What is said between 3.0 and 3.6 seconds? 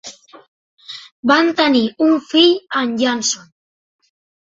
Jason.